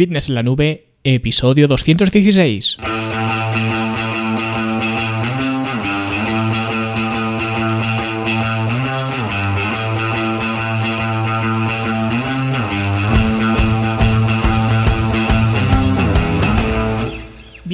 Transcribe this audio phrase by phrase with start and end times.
[0.00, 2.78] Fitness en la nube, episodio 216.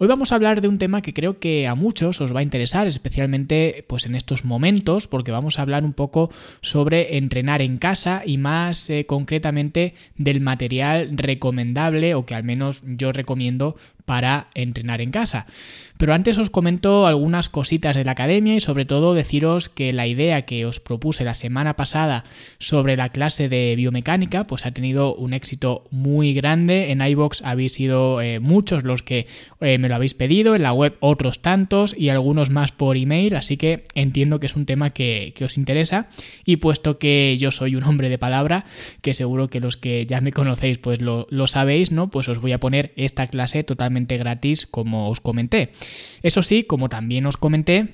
[0.00, 2.44] Hoy vamos a hablar de un tema que creo que a muchos os va a
[2.44, 6.30] interesar, especialmente pues en estos momentos, porque vamos a hablar un poco
[6.60, 12.82] sobre entrenar en casa y más eh, concretamente del material recomendable o que al menos
[12.86, 13.74] yo recomiendo
[14.08, 15.44] para entrenar en casa.
[15.98, 20.06] Pero antes os comento algunas cositas de la academia y sobre todo deciros que la
[20.06, 22.24] idea que os propuse la semana pasada
[22.58, 26.90] sobre la clase de biomecánica pues ha tenido un éxito muy grande.
[26.90, 29.26] En iBox habéis sido eh, muchos los que
[29.60, 33.36] eh, me lo habéis pedido, en la web otros tantos y algunos más por email,
[33.36, 36.08] así que entiendo que es un tema que, os interesa
[36.46, 38.64] y puesto que yo soy un hombre de palabra,
[39.02, 42.08] que seguro que los que ya me conocéis pues lo, lo sabéis, ¿no?
[42.08, 45.72] Pues os voy a poner esta clase totalmente gratis como os comenté.
[46.22, 47.88] Eso sí, como también os comenté,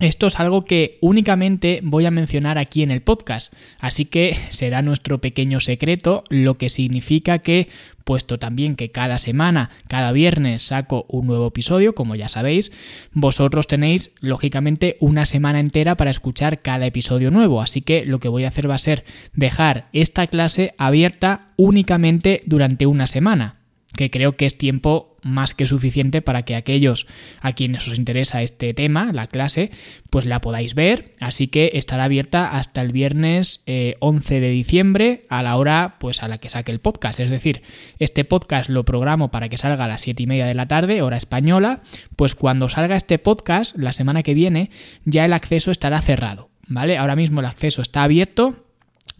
[0.00, 4.82] esto es algo que únicamente voy a mencionar aquí en el podcast, así que será
[4.82, 7.68] nuestro pequeño secreto, lo que significa que,
[8.02, 12.72] puesto también que cada semana, cada viernes saco un nuevo episodio, como ya sabéis,
[13.12, 18.28] vosotros tenéis lógicamente una semana entera para escuchar cada episodio nuevo, así que lo que
[18.28, 23.63] voy a hacer va a ser dejar esta clase abierta únicamente durante una semana
[23.96, 27.06] que creo que es tiempo más que suficiente para que aquellos
[27.40, 29.70] a quienes os interesa este tema, la clase,
[30.10, 31.14] pues la podáis ver.
[31.18, 33.64] Así que estará abierta hasta el viernes
[34.00, 37.20] 11 eh, de diciembre a la hora pues a la que saque el podcast.
[37.20, 37.62] Es decir,
[37.98, 41.02] este podcast lo programo para que salga a las 7 y media de la tarde,
[41.02, 41.82] hora española.
[42.16, 44.70] Pues cuando salga este podcast, la semana que viene,
[45.04, 46.50] ya el acceso estará cerrado.
[46.66, 46.96] ¿Vale?
[46.96, 48.63] Ahora mismo el acceso está abierto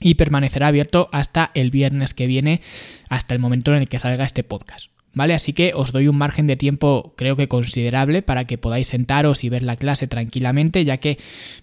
[0.00, 2.60] y permanecerá abierto hasta el viernes que viene,
[3.08, 4.90] hasta el momento en el que salga este podcast.
[5.16, 5.34] ¿Vale?
[5.34, 9.44] Así que os doy un margen de tiempo creo que considerable para que podáis sentaros
[9.44, 11.18] y ver la clase tranquilamente, ya que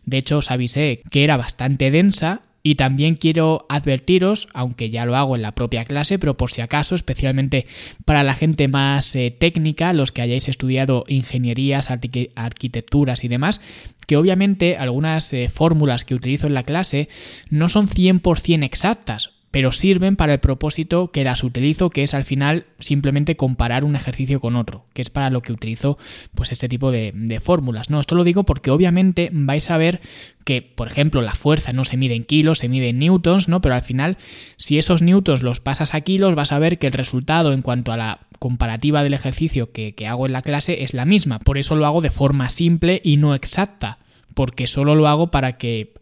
[0.06, 5.16] de hecho os avisé que era bastante densa y también quiero advertiros, aunque ya lo
[5.16, 7.66] hago en la propia clase, pero por si acaso, especialmente
[8.06, 11.90] para la gente más eh, técnica, los que hayáis estudiado ingenierías,
[12.36, 13.62] arquitecturas y demás,
[14.08, 17.10] que obviamente algunas eh, fórmulas que utilizo en la clase
[17.50, 22.24] no son 100% exactas pero sirven para el propósito que las utilizo, que es al
[22.24, 25.98] final simplemente comparar un ejercicio con otro, que es para lo que utilizo
[26.34, 27.90] pues este tipo de, fórmulas.
[27.90, 28.00] ¿no?
[28.00, 30.00] Esto lo digo porque obviamente vais a ver
[30.46, 33.62] que, por ejemplo, la fuerza no se mide en kilos, se mide en newtons, ¿no?
[33.62, 34.18] Pero al final,
[34.58, 37.92] si esos newtons los pasas a kilos, vas a ver que el resultado en cuanto
[37.92, 41.40] a la comparativa del ejercicio que, que hago en la clase es la misma.
[41.40, 44.00] Por eso lo hago de forma simple y no exacta
[44.34, 45.94] porque solo lo hago para que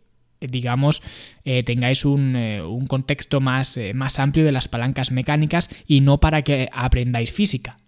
[0.41, 1.01] digamos,
[1.43, 6.01] eh, tengáis un, eh, un contexto más, eh, más amplio de las palancas mecánicas y
[6.01, 7.79] no para que aprendáis física.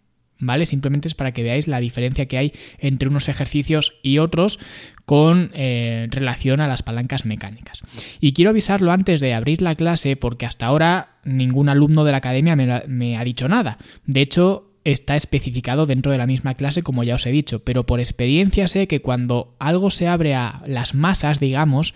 [0.44, 0.66] ¿Vale?
[0.66, 4.58] Simplemente es para que veáis la diferencia que hay entre unos ejercicios y otros
[5.06, 7.82] con relación a las palancas mecánicas.
[8.20, 12.18] Y quiero avisarlo antes de abrir la clase porque hasta ahora ningún alumno de la
[12.18, 13.78] academia me ha dicho nada.
[14.08, 17.86] De hecho, está especificado dentro de la misma clase, como ya os he dicho, pero
[17.86, 21.94] por experiencia sé que cuando algo se abre a las masas, digamos,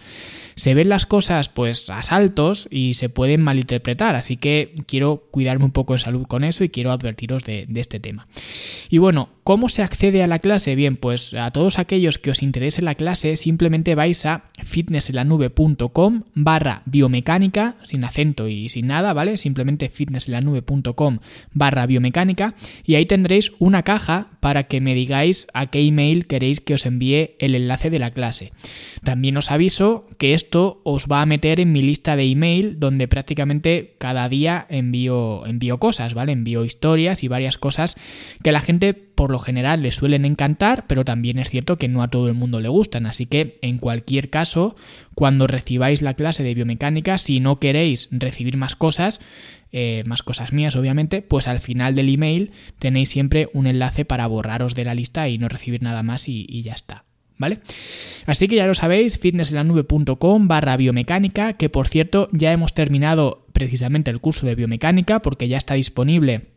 [0.56, 5.66] se ven las cosas pues a saltos y se pueden malinterpretar, así que quiero cuidarme
[5.66, 8.28] un poco en salud con eso y quiero advertiros de, este tema.
[8.90, 10.76] Y bueno, ¿cómo se accede a la clase?
[10.76, 16.84] Bien, pues a todos aquellos que os interese la clase, simplemente vais a fitnessenlanube.com barra
[16.86, 19.38] biomecánica, sin acento y sin nada, ¿vale?
[19.38, 21.20] Simplemente fitnessenlanube.com
[21.54, 22.56] barra biomecánica
[22.86, 26.86] y ahí tendréis una caja para que me digáis a qué email queréis que os
[26.86, 28.52] envíe el enlace de la clase.
[29.04, 33.08] También os aviso que esto os va a meter en mi lista de email donde
[33.08, 36.32] prácticamente cada día envío, envío cosas, ¿vale?
[36.32, 37.96] Envío historias y varias cosas
[38.44, 42.04] que la gente por lo general le suelen encantar, pero también es cierto que no
[42.04, 43.06] a todo el mundo le gustan.
[43.06, 44.76] Así que en cualquier caso,
[45.16, 49.22] cuando recibáis la clase de biomecánica, si no queréis recibir más cosas,
[49.72, 54.28] eh, más cosas mías obviamente, pues al final del email tenéis siempre un enlace para
[54.28, 57.06] borraros de la lista y no recibir nada más y ya está.
[57.38, 57.60] ¿vale?
[58.26, 64.12] Así que ya lo sabéis, fitnesslanube.com barra biomecánica, que por cierto ya hemos terminado precisamente
[64.12, 66.55] el curso de biomecánica porque ya está disponible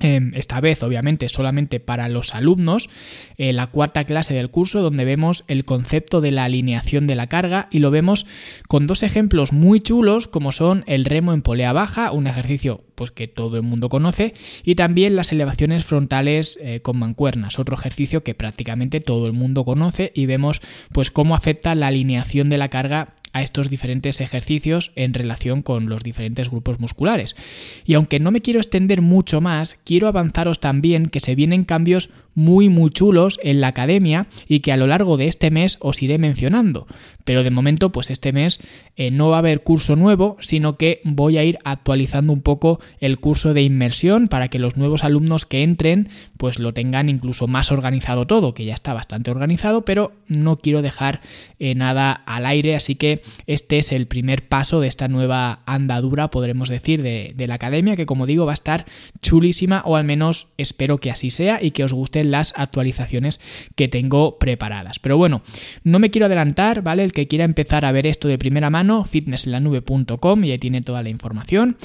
[0.00, 2.90] esta vez obviamente solamente para los alumnos,
[3.38, 7.28] eh, la cuarta clase del curso donde vemos el concepto de la alineación de la
[7.28, 8.26] carga y lo vemos
[8.68, 13.10] con dos ejemplos muy chulos como son el remo en polea baja, un ejercicio pues
[13.10, 18.22] que todo el mundo conoce y también las elevaciones frontales eh, con mancuernas, otro ejercicio
[18.22, 20.60] que prácticamente todo el mundo conoce y vemos
[20.92, 25.90] pues cómo afecta la alineación de la carga a estos diferentes ejercicios en relación con
[25.90, 27.36] los diferentes grupos musculares.
[27.84, 32.10] Y aunque no me quiero extender mucho más, quiero avanzaros también que se vienen cambios
[32.34, 36.02] muy muy chulos en la academia y que a lo largo de este mes os
[36.02, 36.86] iré mencionando.
[37.24, 38.60] Pero de momento, pues este mes
[38.96, 42.80] eh, no va a haber curso nuevo, sino que voy a ir actualizando un poco
[43.00, 47.46] el curso de inmersión para que los nuevos alumnos que entren, pues lo tengan incluso
[47.46, 51.22] más organizado todo, que ya está bastante organizado, pero no quiero dejar
[51.58, 56.30] eh, nada al aire, así que este es el primer paso de esta nueva andadura,
[56.30, 58.84] podremos decir, de, de la academia, que como digo va a estar
[59.22, 61.92] chulísima, o al menos espero que así sea y que os
[62.24, 63.40] las actualizaciones
[63.74, 64.98] que tengo preparadas.
[64.98, 65.42] Pero bueno,
[65.82, 67.04] no me quiero adelantar, ¿vale?
[67.04, 71.02] El que quiera empezar a ver esto de primera mano, fitnesslanube.com y ahí tiene toda
[71.02, 71.76] la información.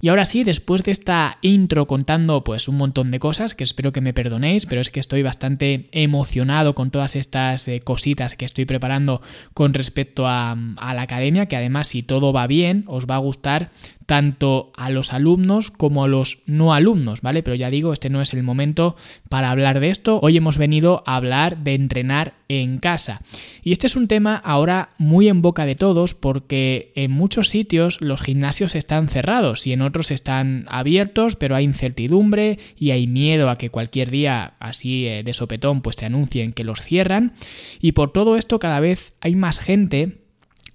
[0.00, 3.92] Y ahora sí, después de esta intro contando pues un montón de cosas, que espero
[3.92, 8.44] que me perdonéis, pero es que estoy bastante emocionado con todas estas eh, cositas que
[8.44, 9.22] estoy preparando
[9.54, 13.18] con respecto a, a la academia, que además si todo va bien, os va a
[13.18, 13.70] gustar
[14.08, 17.42] tanto a los alumnos como a los no alumnos, ¿vale?
[17.42, 18.96] Pero ya digo, este no es el momento
[19.28, 20.18] para hablar de esto.
[20.22, 23.20] Hoy hemos venido a hablar de entrenar en casa.
[23.62, 28.00] Y este es un tema ahora muy en boca de todos porque en muchos sitios
[28.00, 33.50] los gimnasios están cerrados y en otros están abiertos, pero hay incertidumbre y hay miedo
[33.50, 37.34] a que cualquier día así eh, de sopetón pues te anuncien que los cierran.
[37.82, 40.27] Y por todo esto cada vez hay más gente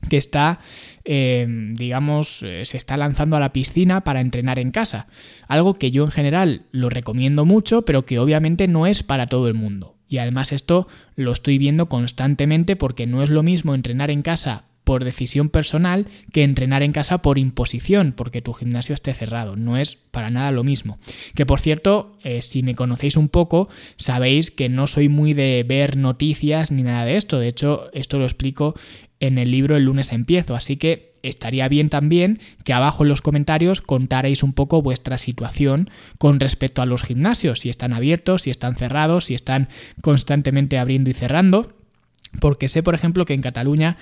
[0.09, 0.59] que está,
[1.05, 5.07] eh, digamos, eh, se está lanzando a la piscina para entrenar en casa.
[5.47, 9.47] Algo que yo en general lo recomiendo mucho, pero que obviamente no es para todo
[9.47, 9.97] el mundo.
[10.07, 14.65] Y además esto lo estoy viendo constantemente porque no es lo mismo entrenar en casa
[14.83, 19.55] por decisión personal que entrenar en casa por imposición, porque tu gimnasio esté cerrado.
[19.55, 20.99] No es para nada lo mismo.
[21.35, 25.63] Que por cierto, eh, si me conocéis un poco, sabéis que no soy muy de
[25.67, 27.39] ver noticias ni nada de esto.
[27.39, 28.75] De hecho, esto lo explico
[29.23, 30.53] en el libro El lunes empiezo.
[30.53, 35.89] Así que estaría bien también que abajo en los comentarios contarais un poco vuestra situación
[36.17, 39.69] con respecto a los gimnasios, si están abiertos, si están cerrados, si están
[40.01, 41.73] constantemente abriendo y cerrando
[42.39, 43.97] porque sé, por ejemplo, que en Cataluña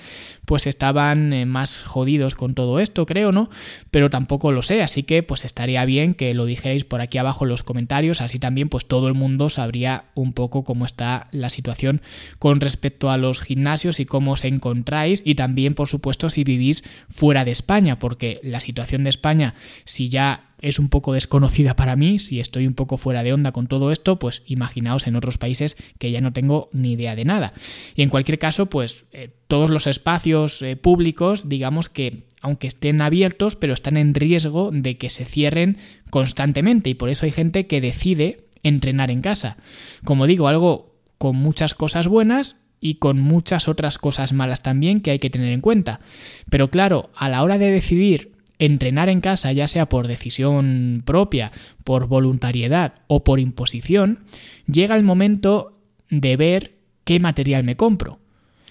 [0.46, 3.50] pues estaban eh, más jodidos con todo esto, creo, ¿no?
[3.92, 7.46] Pero tampoco lo sé, así que pues estaría bien que lo dijerais por aquí abajo
[7.46, 11.50] en los comentarios, así también pues todo el mundo sabría un poco cómo está la
[11.50, 12.02] situación
[12.40, 16.84] con respecto a los gimnasios y cómo os encontráis y también, por supuesto, si vivís
[17.10, 19.56] fuera de España, porque la situación de España,
[19.86, 23.52] si ya es un poco desconocida para mí, si estoy un poco fuera de onda
[23.52, 27.26] con todo esto, pues imaginaos en otros países que ya no tengo ni idea de
[27.26, 27.54] nada.
[27.96, 33.02] Y en cualquier caso, pues eh, todos los espacios eh, públicos, digamos que aunque estén
[33.02, 35.78] abiertos, pero están en riesgo de que se cierren
[36.10, 39.58] constantemente y por eso hay gente que decide entrenar en casa.
[40.04, 45.12] Como digo, algo con muchas cosas buenas y con muchas otras cosas malas también que
[45.12, 46.00] hay que tener en cuenta.
[46.50, 48.31] Pero claro, a la hora de decidir
[48.62, 51.52] entrenar en casa, ya sea por decisión propia,
[51.84, 54.20] por voluntariedad o por imposición,
[54.72, 55.80] llega el momento
[56.10, 58.20] de ver qué material me compro.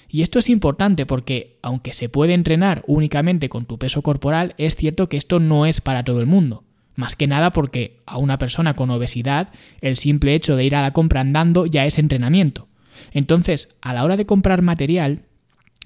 [0.09, 4.77] Y esto es importante porque, aunque se puede entrenar únicamente con tu peso corporal, es
[4.77, 6.63] cierto que esto no es para todo el mundo.
[6.95, 9.49] Más que nada porque a una persona con obesidad
[9.81, 12.69] el simple hecho de ir a la compra andando ya es entrenamiento.
[13.13, 15.23] Entonces, a la hora de comprar material,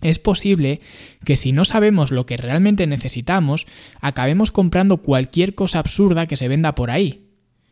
[0.00, 0.80] es posible
[1.24, 3.66] que si no sabemos lo que realmente necesitamos,
[4.00, 7.28] acabemos comprando cualquier cosa absurda que se venda por ahí.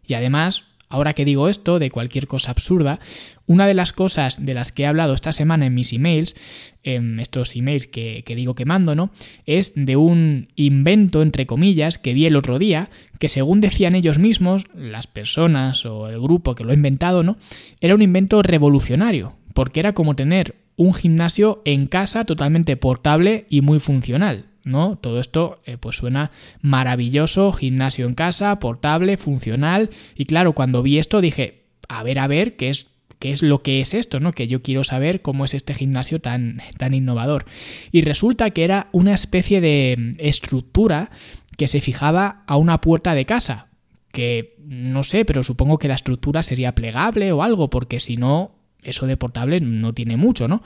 [0.07, 3.01] Y además, ahora que digo esto de cualquier cosa absurda,
[3.47, 6.35] una de las cosas de las que he hablado esta semana en mis emails,
[6.83, 9.11] en estos emails que, que, digo que mando, ¿no?
[9.47, 14.19] Es de un invento, entre comillas, que vi el otro día, que según decían ellos
[14.19, 17.37] mismos, las personas o el grupo que lo ha inventado, ¿no?
[17.81, 23.61] Era un invento revolucionario, porque era como tener un gimnasio en casa totalmente portable y
[23.63, 24.47] muy funcional.
[24.65, 24.97] ¿no?
[24.97, 29.91] Todo esto eh, pues suena maravilloso, gimnasio en casa, portable, funcional.
[30.15, 33.63] Y claro, cuando vi esto dije, a ver, a ver, ¿qué es, qué es lo
[33.63, 34.21] que es esto?
[34.21, 34.33] ¿no?
[34.33, 37.47] Que yo quiero saber cómo es este gimnasio tan, tan innovador.
[37.91, 41.11] Y resulta que era una especie de mm, estructura
[41.57, 43.69] que se fijaba a una puerta de casa.
[44.13, 48.62] Que no sé, pero supongo que la estructura sería plegable o algo, porque si no,
[48.83, 50.63] eso de portable no tiene mucho, ¿no?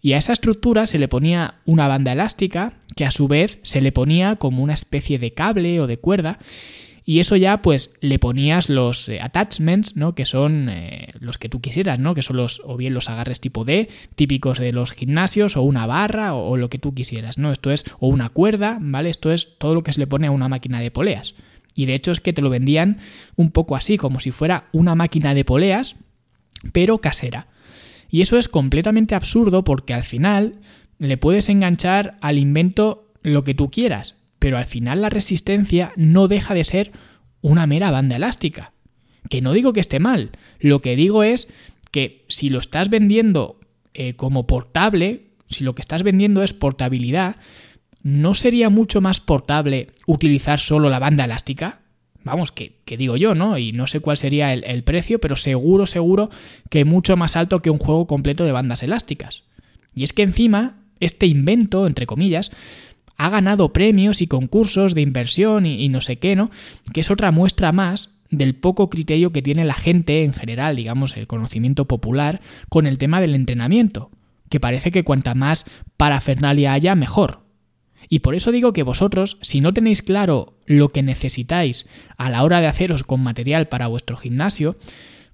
[0.00, 3.80] Y a esa estructura se le ponía una banda elástica que a su vez se
[3.80, 6.38] le ponía como una especie de cable o de cuerda
[7.06, 10.14] y eso ya pues le ponías los eh, attachments, ¿no?
[10.14, 12.14] Que son eh, los que tú quisieras, ¿no?
[12.14, 15.86] Que son los o bien los agarres tipo D, típicos de los gimnasios o una
[15.86, 17.52] barra o, lo que tú quisieras, ¿no?
[17.52, 19.10] Esto es o una cuerda, ¿vale?
[19.10, 21.34] Esto es todo lo que se le pone a una máquina de poleas.
[21.76, 22.98] Y de hecho es que te lo vendían
[23.36, 25.96] un poco así, como si fuera una máquina de poleas,
[26.72, 27.48] pero casera.
[28.10, 30.60] Y eso es completamente absurdo porque al final
[30.98, 36.28] le puedes enganchar al invento lo que tú quieras, pero al final la resistencia no
[36.28, 36.92] deja de ser
[37.40, 38.72] una mera banda elástica.
[39.28, 41.48] Que no digo que esté mal, lo que digo es
[41.90, 43.58] que si lo estás vendiendo
[43.94, 47.36] eh, como portable, si lo que estás vendiendo es portabilidad,
[48.02, 51.83] ¿no sería mucho más portable utilizar solo la banda elástica?
[52.24, 53.58] Vamos, que, digo yo, ¿no?
[53.58, 56.30] Y no sé cuál sería el, precio, pero seguro, seguro
[56.70, 59.44] que mucho más alto que un juego completo de bandas elásticas.
[59.94, 62.50] Y es que encima, este invento, entre comillas,
[63.18, 66.50] ha ganado premios y concursos de inversión y, y, no sé qué, ¿no?
[66.94, 71.16] Que es otra muestra más del poco criterio que tiene la gente en general, digamos,
[71.18, 72.40] el conocimiento popular,
[72.70, 74.10] con el tema del entrenamiento,
[74.48, 75.66] que parece que cuanta más
[75.98, 77.43] parafernalia haya, mejor.
[78.08, 82.42] Y por eso digo que vosotros, si no tenéis claro lo que necesitáis a la
[82.42, 84.76] hora de haceros con material para vuestro gimnasio,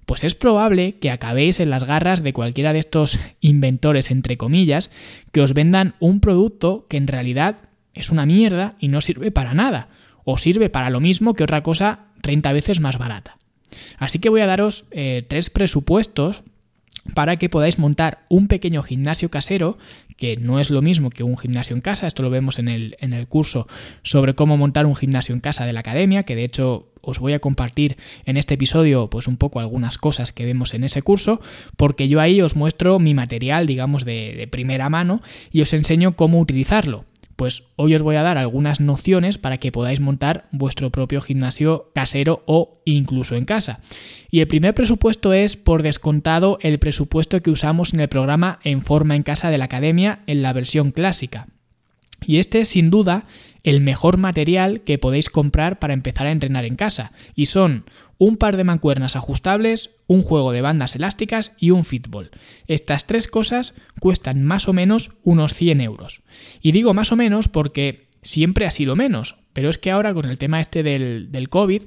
[0.05, 4.89] pues es probable que acabéis en las garras de cualquiera de estos inventores, entre comillas,
[5.31, 7.57] que os vendan un producto que en realidad
[7.93, 9.89] es una mierda y no sirve para nada,
[10.23, 13.37] o sirve para lo mismo que otra cosa 30 veces más barata.
[13.97, 16.43] Así que voy a daros eh, tres presupuestos
[17.13, 19.77] para que podáis montar un pequeño gimnasio casero,
[20.17, 22.95] que no es lo mismo que un gimnasio en casa, esto lo vemos en el,
[22.99, 23.67] en el curso
[24.03, 27.33] sobre cómo montar un gimnasio en casa de la academia, que de hecho os voy
[27.33, 31.41] a compartir en este episodio pues un poco algunas cosas que vemos en ese curso,
[31.75, 36.15] porque yo ahí os muestro mi material, digamos, de, de primera mano y os enseño
[36.15, 37.05] cómo utilizarlo
[37.41, 41.89] pues hoy os voy a dar algunas nociones para que podáis montar vuestro propio gimnasio
[41.95, 43.79] casero o incluso en casa.
[44.29, 48.83] Y el primer presupuesto es, por descontado, el presupuesto que usamos en el programa En
[48.83, 51.47] Forma en Casa de la Academia en la versión clásica.
[52.23, 53.25] Y este es sin duda
[53.63, 57.11] el mejor material que podéis comprar para empezar a entrenar en casa.
[57.33, 57.85] Y son
[58.21, 62.29] un par de mancuernas ajustables, un juego de bandas elásticas y un fitball.
[62.67, 66.21] Estas tres cosas cuestan más o menos unos 100 euros.
[66.61, 70.25] Y digo más o menos porque siempre ha sido menos, pero es que ahora con
[70.25, 71.81] el tema este del, del COVID,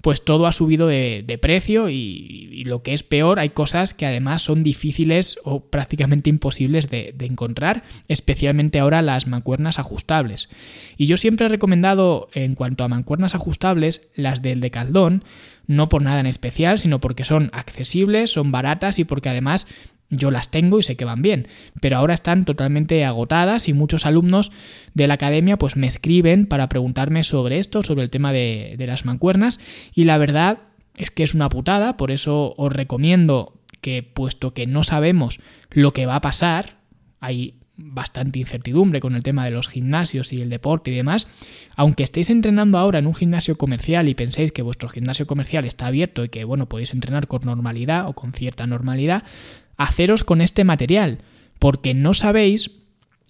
[0.00, 4.42] pues todo ha subido de, precio y, lo que es peor, hay cosas que además
[4.42, 10.48] son difíciles o prácticamente imposibles de, de, encontrar, especialmente ahora las mancuernas ajustables.
[10.96, 15.24] Y yo siempre he recomendado, en cuanto a mancuernas ajustables, las del Decathlon,
[15.70, 19.68] no por nada en especial, sino porque son accesibles, son baratas y porque además
[20.08, 21.46] yo las tengo y sé que van bien,
[21.80, 24.50] pero ahora están totalmente agotadas y muchos alumnos
[24.94, 29.04] de la academia pues me escriben para preguntarme sobre esto, sobre el tema de, las
[29.04, 29.60] mancuernas.
[29.94, 30.58] Y la verdad
[30.96, 35.38] es que es una putada, por eso os recomiendo que puesto que no sabemos
[35.70, 36.78] lo que va a pasar,
[37.20, 41.26] hay bastante incertidumbre con el tema de los gimnasios y el deporte y demás,
[41.76, 45.86] aunque estéis entrenando ahora en un gimnasio comercial y penséis que vuestro gimnasio comercial está
[45.86, 49.24] abierto y que bueno, podéis entrenar con normalidad o con cierta normalidad,
[49.76, 51.18] haceros con este material,
[51.58, 52.70] porque no sabéis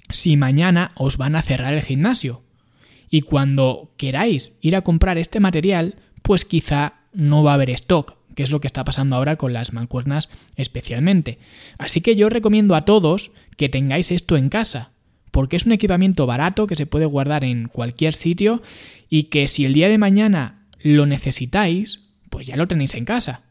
[0.09, 2.43] si mañana os van a cerrar el gimnasio.
[3.09, 8.20] Y cuando queráis ir a comprar este material, pues quizá no va a haber stock,
[8.35, 11.39] que es lo que está pasando ahora con las mancuernas especialmente.
[11.79, 14.91] Así que yo recomiendo a todos que tengáis esto en casa,
[15.31, 18.63] porque es un equipamiento barato que se puede guardar en cualquier sitio
[19.09, 23.43] y que si el día de mañana lo necesitáis, pues ya lo tenéis en casa.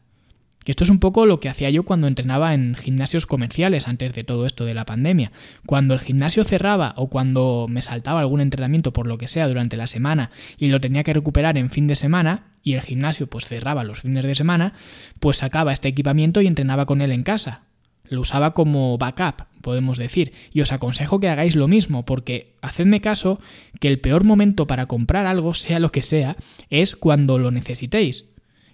[0.70, 4.22] Esto es un poco lo que hacía yo cuando entrenaba en gimnasios comerciales antes de
[4.22, 5.32] todo esto de la pandemia.
[5.66, 9.76] Cuando el gimnasio cerraba o cuando me saltaba algún entrenamiento por lo que sea durante
[9.76, 13.46] la semana y lo tenía que recuperar en fin de semana y el gimnasio pues
[13.46, 14.74] cerraba los fines de semana,
[15.18, 17.62] pues sacaba este equipamiento y entrenaba con él en casa.
[18.08, 23.00] Lo usaba como backup, podemos decir, y os aconsejo que hagáis lo mismo, porque hacedme
[23.00, 23.40] caso
[23.80, 26.36] que el peor momento para comprar algo, sea lo que sea,
[26.70, 28.29] es cuando lo necesitéis.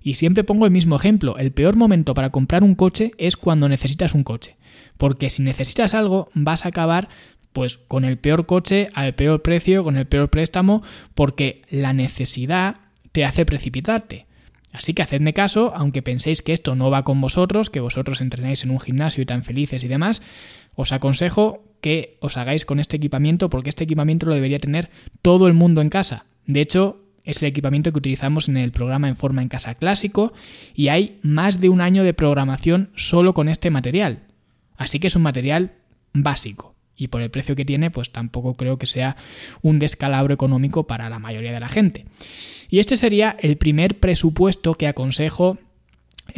[0.07, 3.69] Y siempre pongo el mismo ejemplo, el peor momento para comprar un coche es cuando
[3.69, 4.57] necesitas un coche.
[4.99, 7.09] Porque si necesitas algo vas a acabar
[7.53, 10.85] pues con el peor coche al peor precio, con el peor préstamo,
[11.17, 12.77] porque la necesidad
[13.11, 14.27] te hace precipitarte.
[14.73, 18.63] Así que hacedme caso, aunque penséis que esto no va con vosotros, que vosotros entrenáis
[18.63, 20.23] en un gimnasio y tan felices y demás,
[20.77, 24.89] os aconsejo que os hagáis con este equipamiento porque este equipamiento lo debería tener
[25.21, 26.27] todo el mundo en casa.
[26.47, 30.33] De hecho, es el equipamiento que utilizamos en el programa en forma en casa clásico
[30.75, 34.23] y hay más de un año de programación solo con este material.
[34.77, 35.73] Así que es un material
[36.15, 36.75] básico.
[36.99, 39.19] y por el precio que tiene, pues tampoco creo que sea
[39.61, 42.07] un descalabro económico para la mayoría de la gente.
[42.71, 45.59] Y este sería el primer presupuesto que aconsejo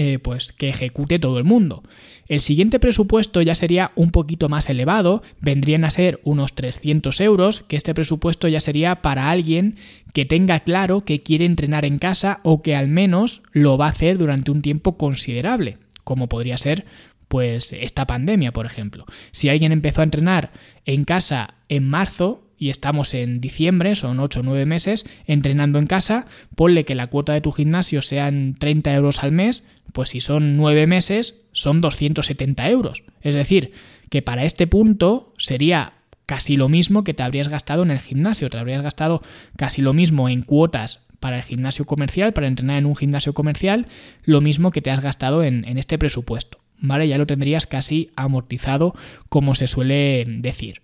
[0.00, 1.82] eh, pues que ejecute todo el mundo.
[2.28, 7.64] El siguiente presupuesto ya sería un poquito más elevado, vendrían a ser unos 300 euros,
[7.66, 9.74] que este presupuesto ya sería para alguien
[10.12, 13.90] que tenga claro que quiere entrenar en casa o que al menos lo va a
[13.90, 16.86] hacer durante un tiempo considerable, como podría ser
[17.26, 19.04] pues esta pandemia, por ejemplo.
[19.32, 20.52] Si alguien empezó a entrenar
[20.84, 25.86] en casa en marzo, y estamos en diciembre, son 8 o 9 meses, entrenando en
[25.86, 29.62] casa, ponle que la cuota de tu gimnasio sean 30 euros al mes,
[29.92, 33.04] pues si son 9 meses, son 270 euros.
[33.22, 33.72] Es decir,
[34.10, 35.94] que para este punto sería
[36.26, 39.22] casi lo mismo que te habrías gastado en el gimnasio, te habrías gastado
[39.56, 43.86] casi lo mismo en cuotas para el gimnasio comercial, para entrenar en un gimnasio comercial,
[44.24, 46.57] lo mismo que te has gastado en, en este presupuesto.
[46.80, 47.08] ¿Vale?
[47.08, 48.94] Ya lo tendrías casi amortizado,
[49.28, 50.82] como se suele decir.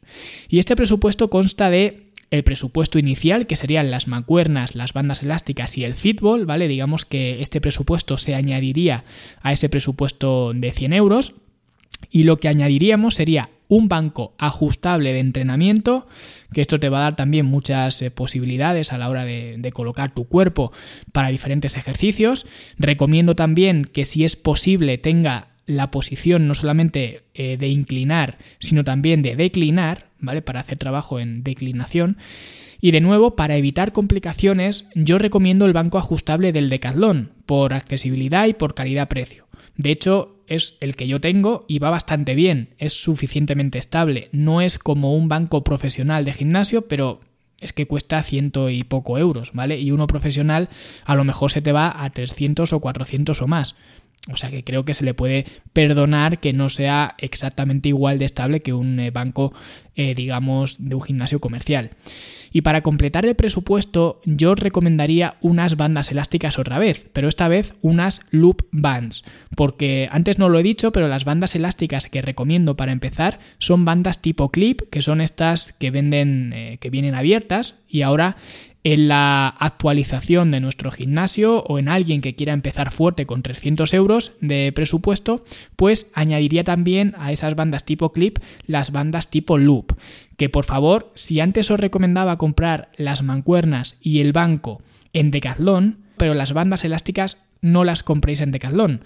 [0.48, 5.78] Y este presupuesto consta de el presupuesto inicial, que serían las mancuernas, las bandas elásticas
[5.78, 6.66] y el fútbol, ¿vale?
[6.66, 9.04] Digamos que este presupuesto se añadiría
[9.40, 11.34] a ese presupuesto de 100 euros.
[12.10, 16.06] Y lo que añadiríamos sería un banco ajustable de entrenamiento,
[16.52, 20.12] que esto te va a dar también muchas eh, posibilidades a la hora de, colocar
[20.14, 20.72] tu cuerpo
[21.12, 22.46] para diferentes ejercicios.
[22.78, 28.84] Recomiendo también que si es posible tenga la posición no solamente eh, de inclinar, sino
[28.84, 30.42] también de declinar, ¿vale?
[30.42, 32.18] Para hacer trabajo en declinación.
[32.80, 38.46] Y de nuevo, para evitar complicaciones, yo recomiendo el banco ajustable del Decathlon, por accesibilidad
[38.46, 39.46] y por calidad-precio.
[39.76, 44.28] De hecho, es el que yo tengo y va bastante bien, es suficientemente estable.
[44.32, 47.20] No es como un banco profesional de gimnasio, pero
[47.60, 49.78] es que cuesta ciento y poco euros, ¿vale?
[49.78, 50.68] Y uno profesional
[51.04, 53.76] a lo mejor se te va a 300 o 400 o más.
[54.32, 58.24] O sea que creo que se le puede perdonar que no sea exactamente igual de
[58.24, 59.52] estable que un eh, banco,
[59.96, 61.90] eh, digamos, de un gimnasio comercial.
[62.50, 67.74] Y para completar el presupuesto, yo recomendaría unas bandas elásticas otra vez, pero esta vez
[67.82, 69.24] unas loop bands,
[69.56, 73.84] porque antes no lo he dicho, pero las bandas elásticas que recomiendo para empezar son
[73.84, 78.36] bandas tipo clip, que son estas que venden, eh, que vienen abiertas, y ahora
[78.84, 83.92] en la actualización de nuestro gimnasio o en alguien que quiera empezar fuerte con 300
[83.94, 85.42] euros de presupuesto,
[85.74, 89.96] pues añadiría también a esas bandas tipo clip las bandas tipo loop.
[90.36, 94.82] Que por favor, si antes os recomendaba comprar las mancuernas y el banco
[95.14, 99.00] en Decathlon, pero las bandas elásticas no las compréis en Decathlon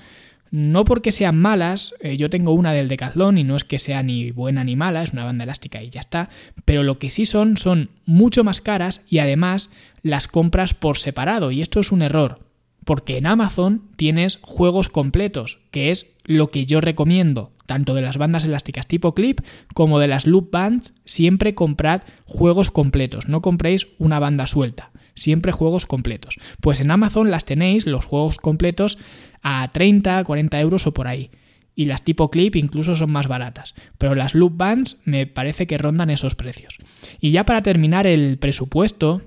[0.51, 4.03] no porque sean malas, eh, yo tengo una del Decathlon y no es que sea
[4.03, 6.31] ni buena ni mala, es una banda elástica y ya está,
[6.65, 9.71] pero lo que sí son son mucho más caras y además
[10.03, 12.41] las compras por separado y esto es un error,
[12.85, 18.17] porque en Amazon tienes juegos completos, que es lo que yo recomiendo, tanto de las
[18.17, 19.41] bandas elásticas tipo clip
[19.75, 25.52] como de las loop bands, siempre comprad juegos completos, no compréis una banda suelta siempre
[25.52, 26.37] juegos completos.
[26.61, 28.98] Pues en Amazon las tenéis, los juegos completos,
[29.42, 31.31] a 30, 40 euros o por ahí.
[31.74, 33.74] Y las tipo clip incluso son más baratas.
[33.98, 36.76] Pero las loop bands me parece que rondan esos precios.
[37.20, 39.22] Y ya para terminar el presupuesto,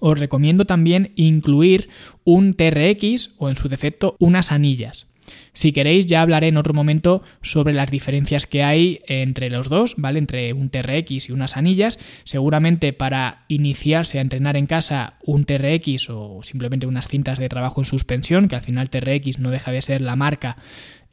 [0.00, 1.88] os recomiendo también incluir
[2.24, 5.06] un TRX o en su defecto unas anillas.
[5.52, 9.94] Si queréis, ya hablaré en otro momento sobre las diferencias que hay entre los dos,
[9.96, 10.18] ¿vale?
[10.18, 11.98] Entre un TRX y unas anillas.
[12.24, 17.80] Seguramente para iniciarse a entrenar en casa, un TRX o simplemente unas cintas de trabajo
[17.80, 20.56] en suspensión, que al final TRX no deja de ser la marca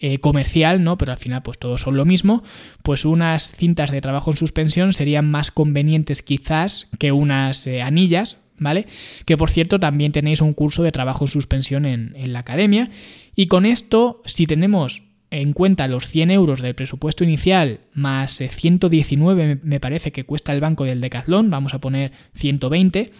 [0.01, 0.97] eh, comercial, ¿no?
[0.97, 2.41] Pero al final, pues todos son lo mismo.
[2.83, 8.37] Pues unas cintas de trabajo en suspensión serían más convenientes quizás que unas eh, anillas,
[8.59, 8.85] ¿vale?
[9.25, 12.89] Que por cierto también tenéis un curso de trabajo en suspensión en, la academia.
[13.35, 19.51] Y con esto, si tenemos en cuenta los 100 euros del presupuesto inicial más 119
[19.51, 23.11] eh, me parece que cuesta el banco del Decathlon, vamos a poner 120,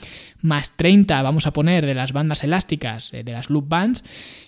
[0.42, 4.04] más 30 vamos a poner de las bandas elásticas, eh, de las loop bands,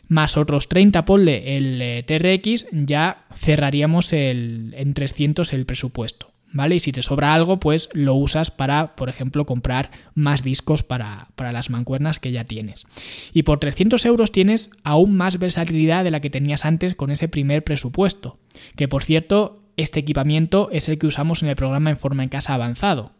[0.07, 6.30] más otros 30 ponle el eh, TRX, ya cerraríamos el, en 300 el presupuesto.
[6.51, 6.75] ¿Vale?
[6.75, 11.29] Y si te sobra algo, pues lo usas para, por ejemplo, comprar más discos para,
[11.37, 12.85] las mancuernas que ya tienes.
[13.33, 17.27] Y por 300 euros tienes aún más versatilidad de la que tenías antes con ese
[17.27, 18.37] primer presupuesto.
[18.75, 22.29] Que por cierto, este equipamiento es el que usamos en el programa En Forma en
[22.29, 23.13] Casa avanzado.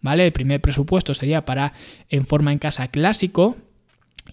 [0.00, 0.26] ¿Vale?
[0.26, 1.74] El primer presupuesto sería para
[2.08, 3.56] En Forma en Casa clásico,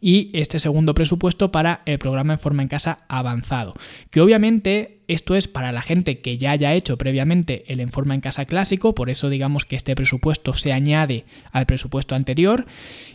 [0.01, 3.73] y este segundo presupuesto para el programa en forma en casa avanzado,
[4.11, 8.13] que obviamente Esto es para la gente que ya haya hecho previamente el en forma
[8.13, 12.67] en casa clásico, por eso digamos que este presupuesto se añade al presupuesto anterior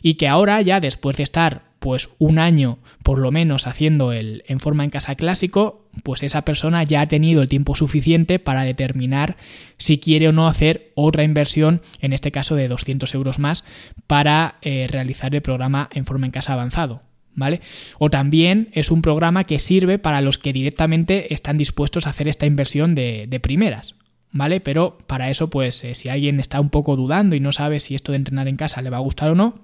[0.02, 4.42] y que ahora ya después de estar pues un año por lo menos haciendo el
[4.48, 8.64] en forma en casa clásico, pues esa persona ya ha tenido el tiempo suficiente para
[8.64, 9.36] determinar
[9.78, 13.62] si quiere o no hacer otra inversión, en este caso de 200 euros más,
[14.08, 17.02] para eh, realizar el programa en forma en casa avanzado.
[17.36, 17.60] ¿Vale?
[17.98, 22.28] O también es un programa que sirve para los que directamente están dispuestos a hacer
[22.28, 23.96] esta inversión de, primeras.
[24.30, 24.60] ¿Vale?
[24.60, 27.94] Pero para eso, pues, eh, si alguien está un poco dudando y no sabe si
[27.94, 29.60] esto de entrenar en casa le va a gustar o no,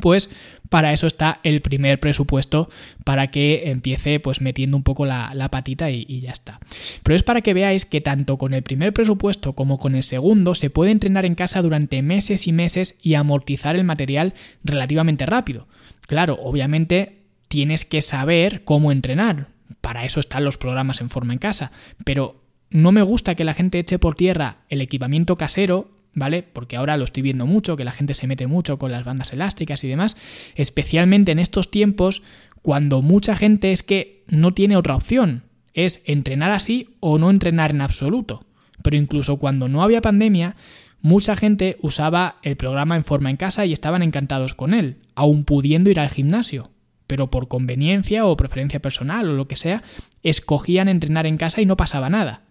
[0.00, 0.30] pues
[0.68, 2.68] para eso está el primer presupuesto
[3.04, 6.60] para que empiece pues metiendo un poco la, patita y, y, ya está.
[7.02, 10.54] Pero es para que veáis que tanto con el primer presupuesto como con el segundo
[10.54, 15.66] se puede entrenar en casa durante meses y meses y amortizar el material relativamente rápido.
[16.06, 19.48] Claro, obviamente tienes que saber cómo entrenar.
[19.80, 21.72] Para eso están los programas en forma en casa.
[22.04, 26.42] Pero no me gusta que la gente eche por tierra el equipamiento casero ¿vale?
[26.42, 29.32] Porque ahora lo estoy viendo mucho, que la gente se mete mucho con las bandas
[29.32, 30.16] elásticas y demás,
[30.54, 32.22] especialmente en estos tiempos
[32.62, 35.44] cuando mucha gente es que no tiene otra opción,
[35.74, 38.44] es entrenar así o no entrenar en absoluto.
[38.82, 40.56] Pero incluso cuando no había pandemia,
[41.00, 45.44] mucha gente usaba el programa en forma en casa y estaban encantados con él, aun
[45.44, 46.70] pudiendo ir al gimnasio.
[47.06, 49.82] Pero por conveniencia o preferencia personal o lo que sea,
[50.22, 52.42] escogían entrenar en casa y no pasaba nada.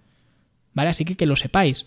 [0.73, 0.89] ¿Vale?
[0.89, 1.85] Así que que lo sepáis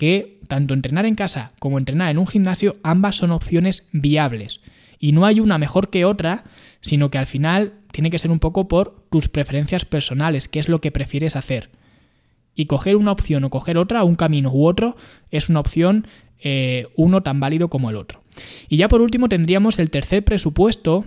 [0.00, 4.62] que tanto entrenar en casa como entrenar en un gimnasio, ambas son opciones viables.
[4.98, 6.44] Y no hay una mejor que otra,
[6.80, 10.70] sino que al final tiene que ser un poco por tus preferencias personales, qué es
[10.70, 11.68] lo que prefieres hacer.
[12.54, 14.96] Y coger una opción o coger otra, un camino u otro,
[15.30, 16.06] es una opción
[16.38, 18.22] eh, uno tan válido como el otro.
[18.70, 21.04] Y ya por último tendríamos el tercer presupuesto,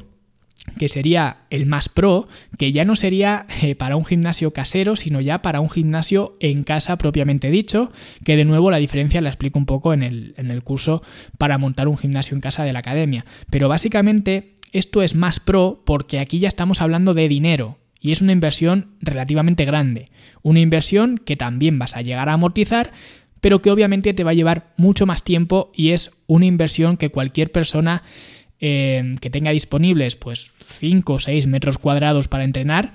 [0.77, 5.21] que sería el más pro, que ya no sería eh, para un gimnasio casero, sino
[5.21, 7.91] ya para un gimnasio en casa propiamente dicho,
[8.23, 11.03] que de nuevo la diferencia la explico un poco en el, en el curso
[11.37, 13.25] para montar un gimnasio en casa de la academia.
[13.49, 18.21] Pero básicamente esto es más pro porque aquí ya estamos hablando de dinero, y es
[18.21, 20.11] una inversión relativamente grande.
[20.41, 22.91] Una inversión que también vas a llegar a amortizar,
[23.39, 27.11] pero que obviamente te va a llevar mucho más tiempo y es una inversión que
[27.11, 28.03] cualquier persona
[28.65, 32.93] Em, que tenga disponibles pues 5 o 6 metros cuadrados para entrenar,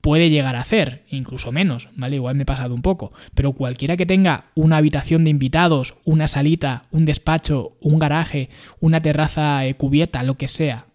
[0.00, 2.14] puede llegar a hacer, incluso menos, ¿vale?
[2.14, 6.28] Igual me he pasado un poco, pero cualquiera que tenga una habitación de invitados, una
[6.28, 10.86] salita, un despacho, un garaje, una terraza eh, cubierta, lo que sea,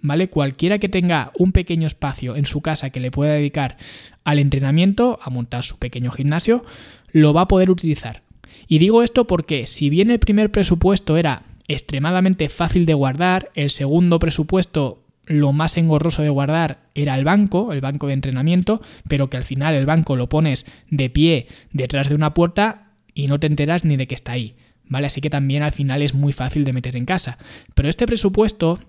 [0.00, 0.28] ¿vale?
[0.28, 3.76] Cualquiera que tenga un pequeño espacio en su casa que le pueda dedicar
[4.22, 6.64] al entrenamiento, a montar su pequeño gimnasio,
[7.10, 8.22] lo va a poder utilizar.
[8.68, 13.50] Y digo esto porque si bien el primer presupuesto era extremadamente fácil de guardar.
[13.54, 18.82] El segundo presupuesto, lo más engorroso de guardar, era el banco, el banco de entrenamiento,
[19.08, 23.26] pero que al final el banco lo pones de pie detrás de una puerta y
[23.26, 24.56] no te enteras ni de que está ahí.
[24.86, 25.06] ¿Vale?
[25.06, 27.38] Así que también al final es muy fácil de meter en casa.
[27.74, 28.80] Pero este presupuesto,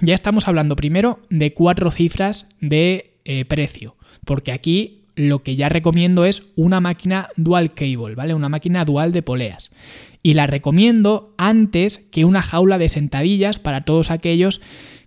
[0.00, 5.68] ya estamos hablando primero de cuatro cifras de eh, precio, porque aquí lo que ya
[5.68, 8.34] recomiendo es una máquina dual cable, ¿vale?
[8.34, 9.70] Una máquina dual de poleas
[10.24, 14.62] y la recomiendo antes que una jaula de sentadillas para todos aquellos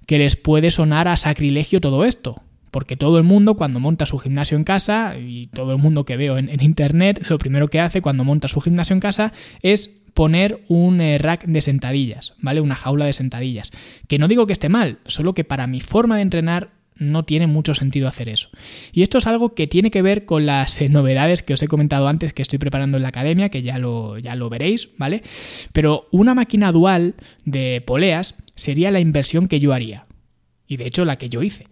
[0.05, 2.43] que les puede sonar a sacrilegio todo esto.
[2.69, 6.17] Porque todo el mundo cuando monta su gimnasio en casa, y todo el mundo que
[6.17, 10.63] veo en, internet, lo primero que hace cuando monta su gimnasio en casa es poner
[10.67, 12.61] un eh, rack de sentadillas, ¿vale?
[12.61, 13.71] Una jaula de sentadillas.
[14.07, 17.47] Que no digo que esté mal, solo que para mi forma de entrenar no tiene
[17.47, 18.49] mucho sentido hacer eso.
[18.91, 21.67] Y esto es algo que tiene que ver con las eh, novedades que os he
[21.67, 25.23] comentado antes que estoy preparando en la academia, que ya lo, ya lo veréis, ¿vale?
[25.73, 30.05] Pero una máquina dual de poleas sería la inversión que yo haría.
[30.67, 31.67] Y de hecho la que yo hice.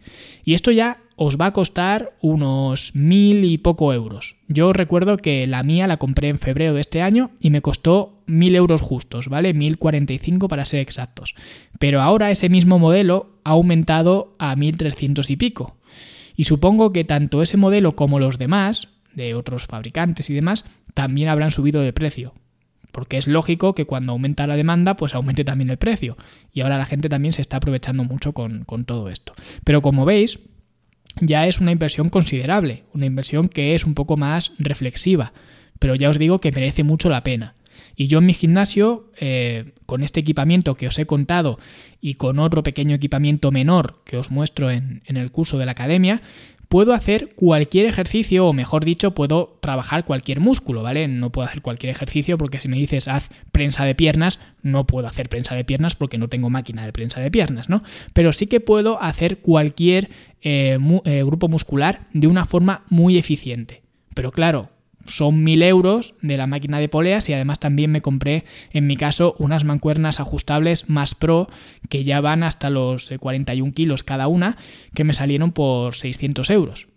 [0.46, 4.36] Y esto ya os va a costar unos mil y poco euros.
[4.48, 8.22] Yo recuerdo que la mía la compré en febrero de este año y me costó
[8.26, 9.54] mil euros justos, ¿vale?
[9.54, 11.36] 1045 para ser exactos.
[11.80, 15.78] Pero ahora ese mismo modelo ha aumentado a 1300 y pico.
[16.36, 21.30] Y supongo que tanto ese modelo como los demás, de otros fabricantes y demás, también
[21.30, 22.34] habrán subido de precio
[22.96, 26.16] porque es lógico que cuando aumenta la demanda, pues aumente también el precio.
[26.54, 29.34] Y ahora la gente también se está aprovechando mucho con, con todo esto.
[29.66, 30.40] Pero como veis,
[31.20, 35.34] ya es una inversión considerable, una inversión que es un poco más reflexiva,
[35.80, 37.56] pero ya os digo que merece mucho la pena.
[37.98, 41.60] Y yo en mi gimnasio, eh, con este equipamiento que os he contado
[42.02, 45.72] y con otro pequeño equipamiento menor que os muestro en, en el curso de la
[45.72, 46.22] academia,
[46.68, 51.08] puedo hacer cualquier ejercicio, o mejor dicho, puedo trabajar cualquier músculo, ¿vale?
[51.08, 55.08] No puedo hacer cualquier ejercicio porque si me dices haz prensa de piernas, no puedo
[55.08, 57.84] hacer prensa de piernas porque no tengo máquina de prensa de piernas, ¿no?
[58.14, 60.10] Pero sí que puedo hacer cualquier
[60.42, 63.82] eh, eh, grupo muscular de una forma muy eficiente.
[64.14, 64.70] Pero claro,
[65.06, 68.98] son 1000 euros de la máquina de poleas y además también me compré en mi
[68.98, 71.48] caso unas mancuernas ajustables más pro
[71.90, 74.58] que ya van hasta los 41 eh, kilos cada una
[74.94, 76.88] que me salieron por 600 euros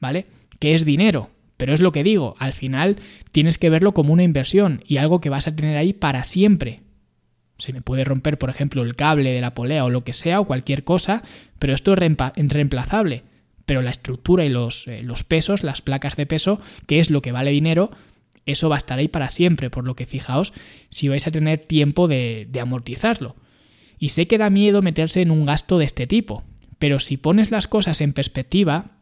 [0.00, 0.26] ¿vale?
[0.58, 2.96] que es dinero pero es lo que digo al final
[3.32, 6.82] tienes que verlo como una inversión y algo que vas a tener ahí para siempre
[7.58, 10.40] se me puede romper por ejemplo el cable de la polea o lo que sea
[10.40, 11.22] o cualquier cosa
[11.58, 13.24] pero esto es reemplazable
[13.66, 17.20] pero la estructura y los, eh, los pesos, las placas de peso, que es lo
[17.20, 17.90] que vale dinero,
[18.46, 20.52] eso va a estar ahí para siempre, por lo que fijaos
[20.88, 23.34] si vais a tener tiempo de, de amortizarlo.
[23.98, 26.44] Y sé que da miedo meterse en un gasto de este tipo,
[26.78, 28.96] pero si pones las cosas en perspectiva,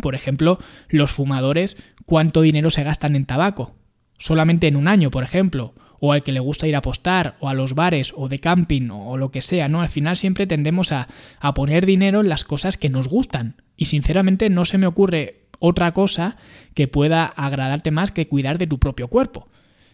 [0.00, 0.58] por ejemplo,
[0.88, 3.74] los fumadores, ¿cuánto dinero se gastan en tabaco?
[4.18, 7.48] Solamente en un año, por ejemplo, o al que le gusta ir a apostar, o
[7.48, 9.82] a los bares, o de camping, o lo que sea, ¿no?
[9.82, 11.08] Al final siempre tendemos a,
[11.38, 13.56] a poner dinero en las cosas que nos gustan.
[13.76, 16.36] Y sinceramente no se me ocurre otra cosa
[16.74, 19.48] que pueda agradarte más que cuidar de tu propio cuerpo.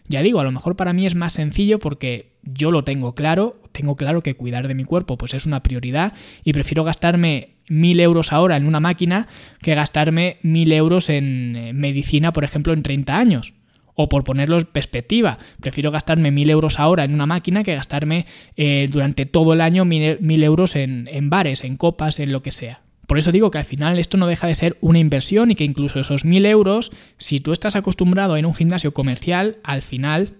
[0.07, 3.61] Ya digo, a lo mejor para mí es más sencillo porque yo lo tengo claro,
[3.73, 6.13] tengo claro que cuidar de mi cuerpo pues es una prioridad
[6.45, 9.27] y prefiero gastarme mil euros ahora en una máquina
[9.61, 13.53] que gastarme mil euros en eh, medicina, por ejemplo, en 30 años.
[13.99, 18.27] O por ponerlo en perspectiva, prefiero gastarme mil euros ahora en una máquina que gastarme
[18.55, 22.51] eh, durante todo el año mil, euros en, en bares, en copas, en lo que
[22.51, 22.83] sea.
[23.07, 25.63] Por eso digo que al final esto no deja de ser una inversión y que
[25.63, 30.35] incluso esos mil euros, si tú estás acostumbrado en un gimnasio comercial, al final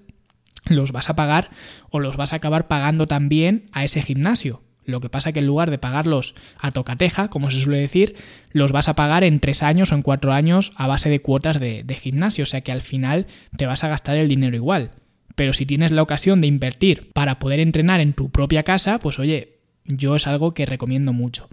[0.70, 1.50] los vas a pagar
[1.90, 4.62] o los vas a acabar pagando también a ese gimnasio.
[4.88, 8.16] Lo que pasa que en lugar de pagarlos a tocateja, como se suele decir,
[8.52, 11.60] los vas a pagar en tres años o en cuatro años a base de cuotas
[11.60, 12.44] de, gimnasio.
[12.44, 14.92] O sea que al final te vas a gastar el dinero igual.
[15.36, 19.20] Pero si tienes la ocasión de invertir para poder entrenar en tu propia casa, pues
[19.20, 21.50] oye, yo es algo que recomiendo mucho.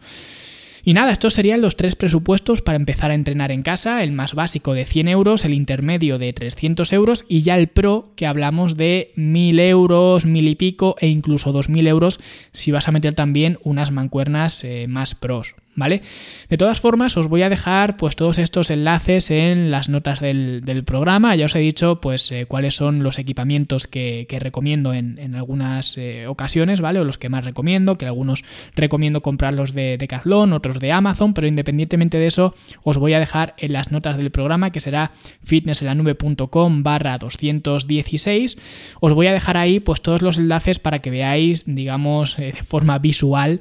[0.87, 4.35] Y nada, estos serían los tres presupuestos para empezar a entrenar en casa, el más
[4.35, 8.77] básico de 100 euros, el intermedio de 300 euros y ya el pro que hablamos
[8.77, 12.21] de 1000 euros, mil y pico e incluso 2000 euros
[12.53, 15.55] si vas a meter también unas mancuernas eh, más pros.
[15.77, 16.03] ¿Vale?
[16.49, 20.63] De todas formas, os voy a dejar pues todos estos enlaces en las notas del,
[20.85, 21.35] programa.
[21.37, 26.27] Ya os he dicho pues eh, cuáles son los equipamientos que, recomiendo en, algunas eh,
[26.27, 27.01] ocasiones, ¿vale?
[27.01, 31.47] O los que más recomiendo, que algunos recomiendo comprarlos de Decathlon, otros de Amazon, pero
[31.47, 36.83] independientemente de eso, os voy a dejar en las notas del programa, que será fitnesselanube.com
[36.83, 38.59] barra 216.
[39.01, 42.63] Os voy a dejar ahí pues todos los enlaces para que veáis, digamos, eh, de
[42.63, 43.61] forma visual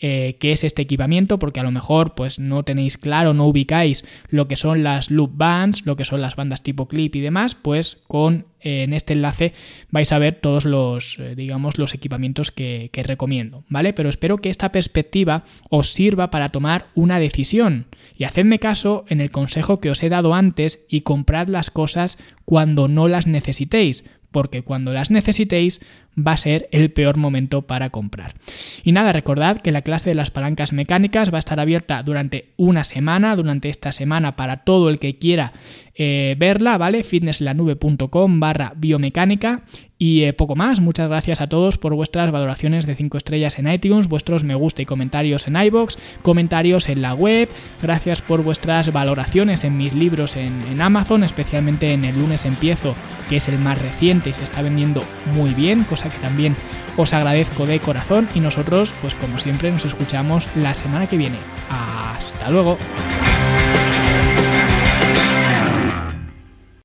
[0.00, 4.04] eh, qué es este equipamiento, porque a lo mejor pues no tenéis claro, no ubicáis
[4.28, 7.54] lo que son las loop bands, lo que son las bandas tipo clip y demás,
[7.54, 9.54] pues con eh, en este enlace
[9.90, 13.92] vais a ver todos los, eh, digamos, los equipamientos que, que, recomiendo, ¿vale?
[13.92, 17.86] Pero espero que esta perspectiva os sirva para tomar una decisión
[18.18, 22.18] y hacedme caso en el consejo que os he dado antes y comprad las cosas
[22.44, 24.04] cuando no las necesitéis,
[24.34, 25.80] porque cuando las necesitéis
[26.16, 28.34] va a ser el peor momento para comprar.
[28.82, 32.52] Y nada, recordad que la clase de las palancas mecánicas va a estar abierta durante
[32.56, 35.52] una semana, durante esta semana para todo el que quiera
[35.96, 37.04] eh, verla, ¿vale?
[37.04, 39.62] fitnesslanube.com barra biomecánica
[39.96, 40.80] y eh, poco más.
[40.80, 44.82] Muchas gracias a todos por vuestras valoraciones de 5 estrellas en iTunes, vuestros me gusta
[44.82, 47.48] y comentarios en iBox, comentarios en la web.
[47.80, 52.96] Gracias por vuestras valoraciones en mis libros en, en Amazon, especialmente en El lunes empiezo,
[53.28, 56.56] que es el más reciente y se está vendiendo muy bien, cosa que también
[56.96, 58.28] os agradezco de corazón.
[58.34, 61.38] Y nosotros, pues como siempre, nos escuchamos la semana que viene.
[61.70, 62.78] Hasta luego.